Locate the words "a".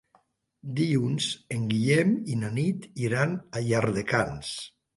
3.61-3.65